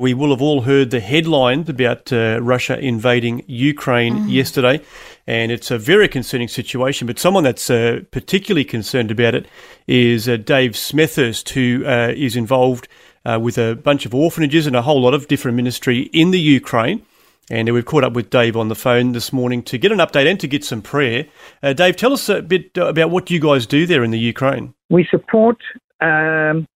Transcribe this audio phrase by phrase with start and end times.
[0.00, 4.32] We will have all heard the headlines about uh, Russia invading Ukraine mm.
[4.32, 4.80] yesterday,
[5.26, 7.06] and it's a very concerning situation.
[7.06, 9.46] But someone that's uh, particularly concerned about it
[9.86, 12.88] is uh, Dave Smethurst, who uh, is involved
[13.26, 16.40] uh, with a bunch of orphanages and a whole lot of different ministry in the
[16.40, 17.04] Ukraine.
[17.50, 20.30] And we've caught up with Dave on the phone this morning to get an update
[20.30, 21.26] and to get some prayer.
[21.62, 24.72] Uh, Dave, tell us a bit about what you guys do there in the Ukraine.
[24.88, 25.58] We support,
[26.00, 26.66] um,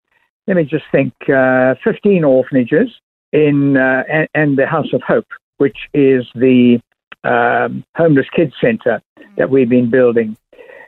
[0.47, 2.91] let me just think, 15 orphanages
[3.35, 5.27] in uh, and, and, the House of Hope,
[5.59, 6.81] which is the
[7.25, 9.03] um, homeless kids centre
[9.37, 10.37] that we've been building,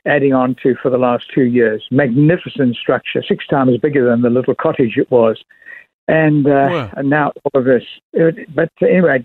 [0.06, 1.84] adding on to for the last two years.
[1.90, 5.42] Magnificent structure, six times bigger than the little cottage it was,
[6.06, 7.82] and, uh, and now all of this.
[8.54, 9.24] But anyway,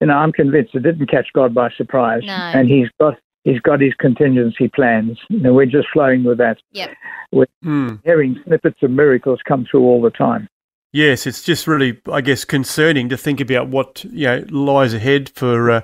[0.00, 2.32] you know, I'm convinced it didn't catch God by surprise, no.
[2.32, 5.18] and He's got he's got his contingency plans.
[5.28, 6.58] You know, we're just flowing with that.
[6.72, 6.94] Yep.
[7.32, 7.94] We're hmm.
[8.04, 10.48] hearing snippets of miracles come through all the time.
[10.92, 15.30] Yes, it's just really, I guess, concerning to think about what you know lies ahead
[15.30, 15.80] for uh,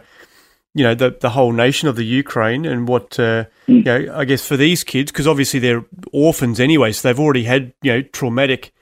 [0.74, 4.14] you know the the whole nation of the Ukraine and what uh, you know.
[4.14, 7.92] I guess for these kids, because obviously they're orphans anyway, so they've already had you
[7.92, 8.72] know traumatic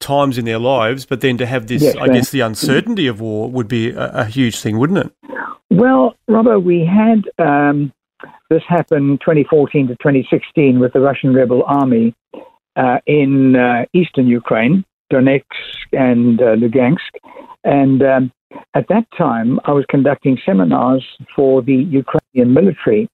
[0.00, 1.04] times in their lives.
[1.04, 4.10] But then to have this, yes, I guess, the uncertainty of war would be a,
[4.12, 5.12] a huge thing, wouldn't it?
[5.68, 7.92] Well, Robert, we had um,
[8.48, 12.14] this happen 2014 to 2016 with the Russian rebel army
[12.76, 15.44] uh, in uh, eastern Ukraine Donetsk
[15.92, 16.98] and uh, Lugansk.
[17.64, 18.32] And um,
[18.74, 21.04] at that time, I was conducting seminars
[21.34, 23.08] for the Ukrainian military.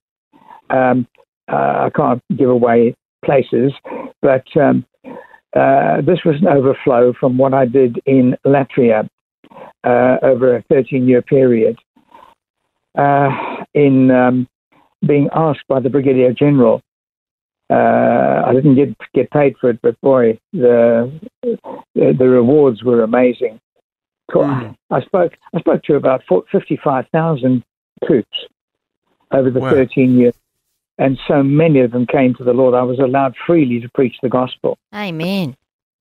[0.70, 1.06] Um,
[1.50, 2.94] uh, I can't give away
[3.24, 3.72] places,
[4.20, 4.84] but um,
[5.54, 9.08] uh, this was an overflow from what I did in Latvia
[9.84, 11.78] uh, over a 13 year period.
[12.96, 13.30] Uh,
[13.74, 14.46] in um,
[15.06, 16.82] being asked by the Brigadier General
[17.72, 21.10] uh, I didn't get get paid for it, but boy, the
[21.94, 23.60] the, the rewards were amazing.
[24.30, 24.74] Mm.
[24.90, 27.64] I spoke I spoke to about fifty five thousand
[28.06, 28.46] troops
[29.30, 29.70] over the wow.
[29.70, 30.34] thirteen years,
[30.98, 32.74] and so many of them came to the Lord.
[32.74, 34.78] I was allowed freely to preach the gospel.
[34.94, 35.54] Amen.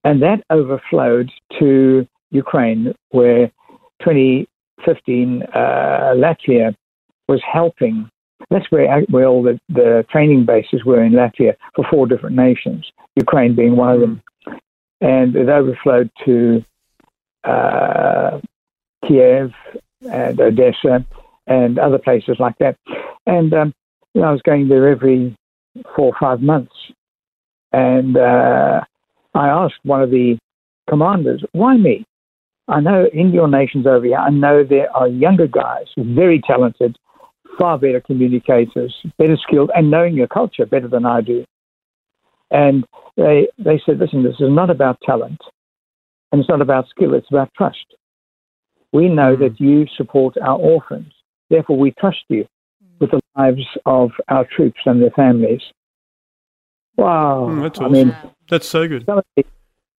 [0.03, 1.29] And that overflowed
[1.59, 3.47] to Ukraine, where
[3.99, 5.57] 2015 uh,
[6.15, 6.75] Latvia
[7.27, 8.09] was helping
[8.49, 12.91] that's where, where all the, the training bases were in Latvia for four different nations,
[13.15, 14.21] Ukraine being one of them.
[15.01, 16.63] And it overflowed to
[17.43, 18.39] uh,
[19.07, 19.51] Kiev
[20.09, 21.05] and Odessa
[21.47, 22.77] and other places like that.
[23.25, 23.73] And um,
[24.13, 25.35] you know, I was going there every
[25.95, 26.73] four or five months.
[27.71, 28.81] And uh,
[29.33, 30.37] I asked one of the
[30.89, 32.05] commanders, why me?
[32.67, 36.97] I know in your nations over here, I know there are younger guys, very talented,
[37.57, 41.45] far better communicators, better skilled, and knowing your culture better than I do.
[42.51, 42.85] And
[43.15, 45.41] they, they said, listen, this is not about talent
[46.31, 47.85] and it's not about skill, it's about trust.
[48.91, 51.13] We know that you support our orphans.
[51.49, 52.45] Therefore, we trust you
[52.99, 55.61] with the lives of our troops and their families.
[56.97, 57.47] Wow.
[57.49, 57.91] Mm, that's awesome.
[57.91, 58.15] I mean,
[58.49, 59.07] that's so good.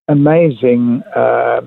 [0.07, 1.61] Amazing uh,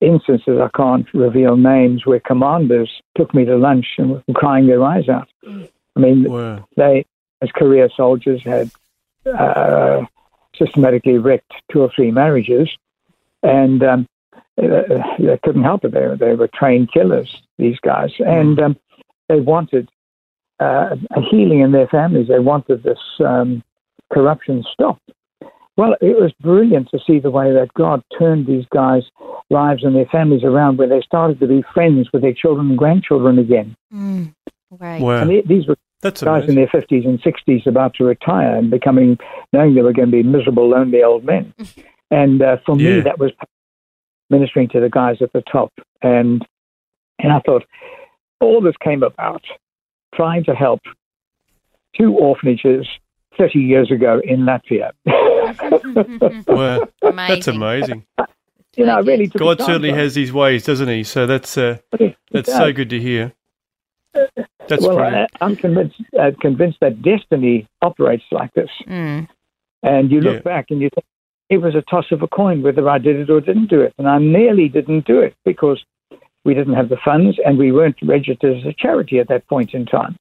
[0.00, 4.82] instances, I can't reveal names, where commanders took me to lunch and were crying their
[4.82, 5.28] eyes out.
[5.46, 6.66] I mean, wow.
[6.76, 7.06] they,
[7.40, 8.70] as career soldiers, had
[9.26, 10.04] uh,
[10.58, 12.68] systematically wrecked two or three marriages,
[13.42, 14.06] and um,
[14.56, 15.92] they couldn't help it.
[15.92, 18.76] They, they were trained killers, these guys, and um,
[19.28, 19.88] they wanted
[20.60, 22.28] uh, a healing in their families.
[22.28, 23.62] They wanted this um,
[24.12, 25.10] corruption stopped.
[25.76, 29.04] Well, it was brilliant to see the way that God turned these guys'
[29.48, 32.78] lives and their families around, where they started to be friends with their children and
[32.78, 33.76] grandchildren again.
[33.94, 34.34] Mm,
[34.72, 35.00] right.
[35.00, 35.22] Wow.
[35.22, 36.58] And these were That's guys amazing.
[36.58, 39.18] in their 50s and 60s about to retire and becoming,
[39.52, 41.52] knowing they were going to be miserable, lonely old men.
[42.10, 42.96] and uh, for yeah.
[42.96, 43.32] me, that was
[44.30, 45.72] ministering to the guys at the top.
[46.02, 46.46] And,
[47.18, 47.64] and I thought,
[48.40, 49.42] all this came about
[50.14, 50.80] trying to help
[51.96, 52.86] two orphanages
[53.36, 54.92] 30 years ago in Latvia.
[56.46, 58.04] well, that's amazing.
[58.76, 59.26] You know, really.
[59.26, 61.02] God certainly has His ways, doesn't He?
[61.02, 61.78] So that's uh,
[62.30, 63.32] that's so good to hear.
[64.14, 65.30] That's well, brilliant.
[65.40, 68.70] I, am convinced uh, convinced that destiny operates like this.
[68.86, 69.28] Mm.
[69.82, 70.40] And you look yeah.
[70.40, 71.06] back and you think,
[71.48, 73.94] it was a toss of a coin whether I did it or didn't do it.
[73.98, 75.82] And I nearly didn't do it because
[76.44, 79.72] we didn't have the funds and we weren't registered as a charity at that point
[79.72, 80.16] in time.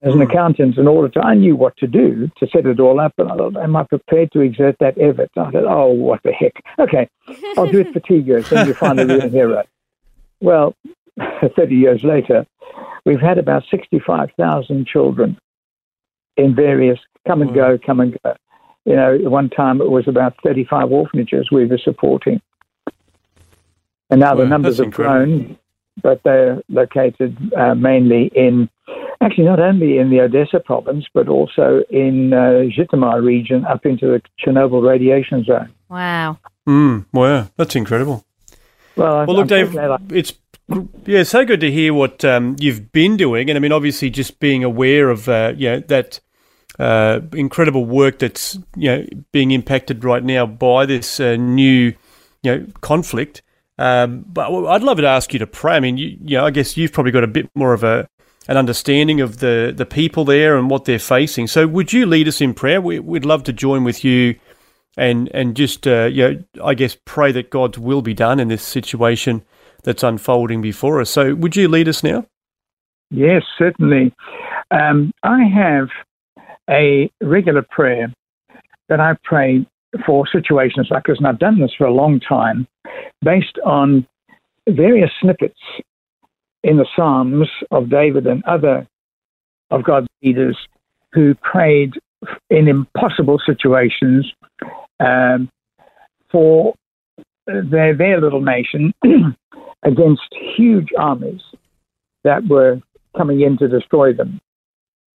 [0.00, 3.00] As an accountant, in order to, I knew what to do to set it all
[3.00, 5.28] up, and I thought, am I prepared to exert that effort?
[5.36, 6.52] I thought, oh, what the heck?
[6.78, 7.08] Okay,
[7.56, 9.64] I'll do it for two years, then you find the real hero.
[10.40, 10.76] Well,
[11.56, 12.46] 30 years later,
[13.04, 15.38] we've had about 65,000 children
[16.36, 18.34] in various come and go, come and go.
[18.84, 22.40] You know, at one time it was about 35 orphanages we were supporting.
[24.10, 25.58] And now the numbers that's have grown,
[26.02, 28.70] but they're located uh, mainly in,
[29.20, 34.06] actually not only in the Odessa province, but also in uh, Zhytomyr region up into
[34.06, 35.70] the Chernobyl radiation zone.
[35.90, 36.38] Wow.
[36.66, 38.24] Mm, wow, that's incredible.
[38.96, 40.32] Well, Well, look, I'm Dave, it's
[41.06, 44.38] yeah, so good to hear what um, you've been doing, and I mean, obviously, just
[44.38, 46.20] being aware of uh, you know that
[46.78, 51.94] uh, incredible work that's you know being impacted right now by this uh, new
[52.42, 53.42] you know conflict.
[53.78, 55.76] Um, but I'd love to ask you to pray.
[55.76, 58.08] I mean, you, you know, I guess you've probably got a bit more of a
[58.48, 61.46] an understanding of the the people there and what they're facing.
[61.46, 62.80] So, would you lead us in prayer?
[62.80, 64.38] We, we'd love to join with you
[64.98, 68.48] and and just uh, you know, I guess pray that God's will be done in
[68.48, 69.44] this situation
[69.82, 71.10] that's unfolding before us.
[71.10, 72.26] So, would you lead us now?
[73.10, 74.12] Yes, certainly.
[74.70, 75.88] Um, I have
[76.68, 78.12] a regular prayer
[78.88, 79.66] that I pray
[80.04, 82.66] for situations like this, and I've done this for a long time,
[83.22, 84.06] based on
[84.68, 85.60] various snippets
[86.62, 88.86] in the Psalms of David and other
[89.70, 90.56] of God's leaders
[91.12, 91.92] who prayed
[92.50, 94.30] in impossible situations
[95.00, 95.48] um,
[96.30, 96.74] for
[97.46, 98.92] their, their little nation
[99.84, 101.40] against huge armies
[102.24, 102.80] that were
[103.16, 104.40] coming in to destroy them.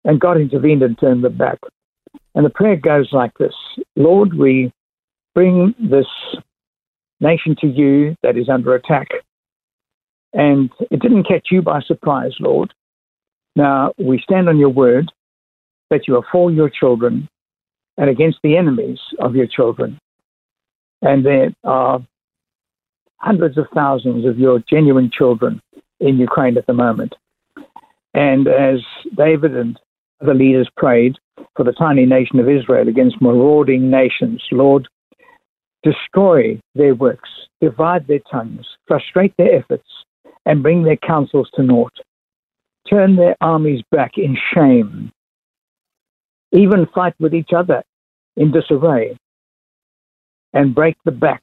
[0.04, 1.58] And God intervened and turned them back.
[2.34, 3.54] And the prayer goes like this
[3.96, 4.72] Lord, we
[5.34, 6.06] bring this
[7.20, 9.08] nation to you that is under attack.
[10.32, 12.72] And it didn't catch you by surprise, Lord.
[13.56, 15.12] Now we stand on your word
[15.90, 17.28] that you are for your children
[17.96, 19.98] and against the enemies of your children.
[21.02, 22.00] And there are
[23.18, 25.60] hundreds of thousands of your genuine children
[26.00, 27.14] in Ukraine at the moment.
[28.12, 28.80] And as
[29.16, 29.78] David and
[30.22, 31.16] other leaders prayed
[31.56, 34.88] for the tiny nation of Israel against marauding nations, Lord,
[35.82, 37.28] destroy their works,
[37.60, 39.88] divide their tongues, frustrate their efforts,
[40.46, 41.92] and bring their counsels to naught.
[42.88, 45.10] Turn their armies back in shame.
[46.52, 47.82] Even fight with each other
[48.36, 49.16] in disarray
[50.52, 51.42] and break the back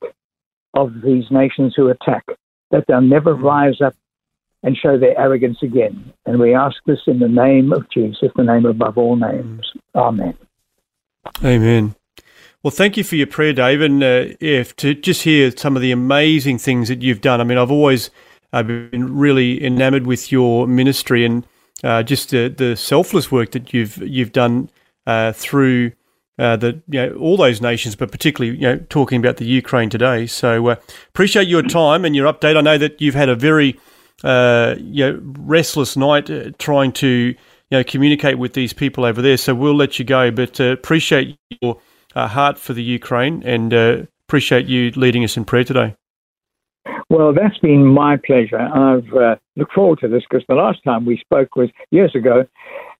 [0.73, 2.25] of these nations who attack,
[2.71, 3.95] that they'll never rise up
[4.63, 6.13] and show their arrogance again.
[6.25, 9.71] And we ask this in the name of Jesus, the name above all names.
[9.95, 10.37] Amen.
[11.43, 11.95] Amen.
[12.63, 15.81] Well, thank you for your prayer, Dave, and uh, yeah, to just hear some of
[15.81, 17.41] the amazing things that you've done.
[17.41, 18.11] I mean, I've always
[18.53, 21.45] uh, been really enamoured with your ministry and
[21.83, 24.69] uh, just the, the selfless work that you've you've done
[25.07, 25.93] uh, through
[26.39, 29.89] uh, the you know all those nations, but particularly you know talking about the Ukraine
[29.89, 30.25] today.
[30.27, 30.75] So uh,
[31.09, 32.57] appreciate your time and your update.
[32.57, 33.79] I know that you've had a very
[34.23, 37.35] uh, you know restless night uh, trying to you
[37.71, 39.37] know communicate with these people over there.
[39.37, 41.79] So we'll let you go, but uh, appreciate your
[42.15, 43.73] uh, heart for the Ukraine and
[44.27, 45.95] appreciate you leading us in prayer today.
[47.11, 48.57] Well, that's been my pleasure.
[48.57, 52.45] I've uh, looked forward to this because the last time we spoke was years ago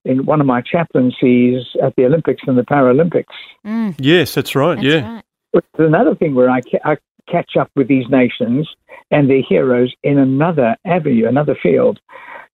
[0.04, 3.24] in one of my chaplaincies at the Olympics and the Paralympics.
[3.66, 4.76] Mm, Yes, that's right.
[4.76, 5.14] that's yeah.
[5.16, 5.24] right.
[5.54, 6.98] But another thing where I, ca- I
[7.30, 8.68] catch up with these nations
[9.12, 11.98] and their heroes in another avenue, another field.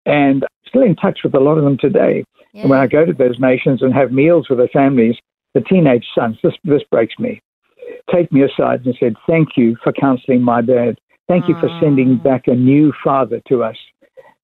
[0.05, 2.23] And I'm still in touch with a lot of them today.
[2.53, 2.61] Yeah.
[2.61, 5.15] And when I go to those nations and have meals with their families,
[5.55, 7.41] the teenage sons, this, this breaks me,
[8.13, 10.99] take me aside and said, Thank you for counseling my dad.
[11.27, 12.23] Thank you for sending Ah.
[12.23, 13.77] back a new father to us.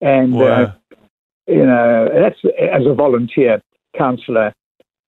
[0.02, 0.46] And, Wow.
[0.48, 0.72] uh,
[1.48, 3.62] you know, that's as a volunteer
[3.96, 4.54] counselor.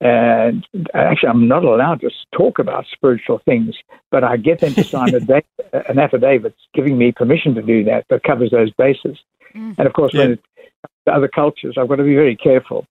[0.01, 3.75] And actually, I'm not allowed to talk about spiritual things,
[4.11, 5.41] but I get them to sign a da-
[5.89, 9.17] an affidavit giving me permission to do that that covers those bases.
[9.53, 9.75] Mm.
[9.77, 10.33] And of course, when Yeah.
[10.33, 10.43] it
[10.81, 12.85] comes to other cultures, I've got to be very careful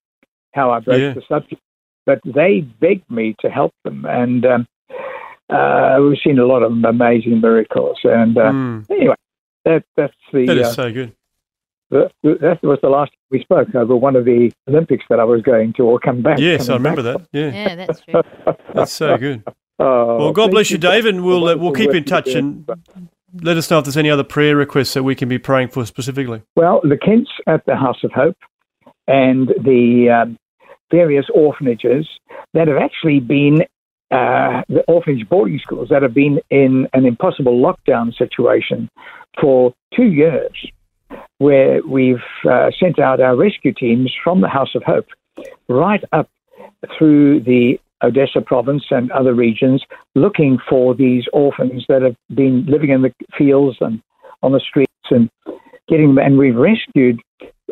[0.54, 1.12] how I broach Yeah.
[1.12, 1.60] the subject.
[2.06, 4.66] But they begged me to help them, and um,
[5.50, 7.98] uh, we've seen a lot of amazing miracles.
[8.04, 9.14] And uh, Mm, anyway,
[9.64, 11.12] that that's the, that is uh, so good.
[11.90, 15.42] the that was the last we spoke over one of the Olympics that I was
[15.42, 16.38] going to, or come back.
[16.38, 17.22] Yes, I remember back.
[17.32, 17.38] that.
[17.38, 18.22] Yeah, Yeah, that's true.
[18.74, 19.42] that's so good.
[19.78, 22.68] Oh, Well, God bless you, Dave, and we'll uh, we'll keep in touch and
[23.42, 25.84] let us know if there's any other prayer requests that we can be praying for
[25.84, 26.42] specifically.
[26.56, 28.36] Well, the Kents at the House of Hope
[29.08, 30.38] and the um,
[30.90, 32.08] various orphanages
[32.54, 33.64] that have actually been
[34.14, 38.88] uh, the orphanage boarding schools that have been in an impossible lockdown situation
[39.40, 40.52] for two years,
[41.38, 45.08] where we've uh, sent out our rescue teams from the House of Hope
[45.68, 46.28] right up
[46.96, 49.82] through the Odessa province and other regions
[50.14, 54.00] looking for these orphans that have been living in the fields and
[54.42, 55.28] on the streets and
[55.88, 56.24] getting them.
[56.24, 57.20] And we've rescued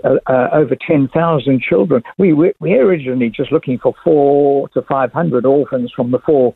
[0.04, 2.02] uh, uh, over 10,000 children.
[2.18, 6.54] We were we originally just looking for four to 500 orphans from the four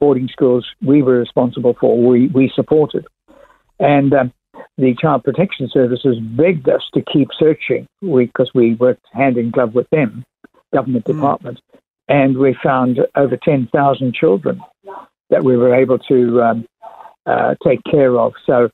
[0.00, 3.06] boarding schools we were responsible for, we, we supported.
[3.78, 4.32] And um,
[4.76, 9.50] the Child Protection Services begged us to keep searching because we, we, worked hand in
[9.50, 10.24] glove with them,
[10.72, 11.14] government mm.
[11.14, 11.60] department,
[12.08, 14.60] and we found over 10,000 children
[15.30, 16.66] that we were able to um,
[17.26, 18.32] uh, take care of.
[18.46, 18.70] So,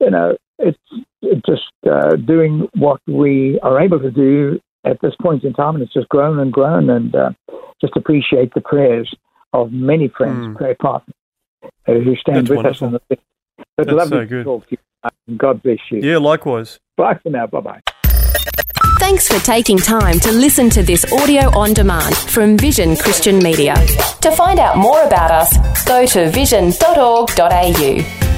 [0.00, 0.78] you know, it's
[1.46, 5.82] just uh, doing what we are able to do at this point in time, and
[5.82, 7.30] it's just grown and grown, and uh,
[7.80, 9.12] just appreciate the prayers
[9.52, 10.56] of many friends, mm.
[10.56, 11.14] prayer partners
[11.64, 12.88] uh, who stand That's with wonderful.
[12.88, 13.00] us.
[13.10, 13.18] In the
[13.76, 14.38] but That's lovely so good.
[14.38, 14.78] to talk to you.
[15.36, 16.00] God bless you.
[16.00, 16.78] Yeah, likewise.
[16.96, 17.46] Bye for now.
[17.46, 17.80] Bye bye.
[18.98, 23.74] Thanks for taking time to listen to this audio on demand from Vision Christian Media.
[24.22, 28.35] To find out more about us, go to vision.org.au.